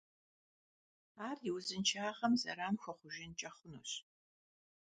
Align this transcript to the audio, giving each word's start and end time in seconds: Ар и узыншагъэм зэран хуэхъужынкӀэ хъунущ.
Ар 1.27 1.37
и 1.47 1.51
узыншагъэм 1.55 2.33
зэран 2.41 2.75
хуэхъужынкӀэ 2.81 3.49
хъунущ. 3.55 3.91